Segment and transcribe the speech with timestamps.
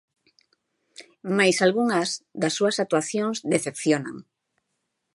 [1.37, 2.09] Mais algunhas
[2.41, 4.15] das súas actuacións decepcionan.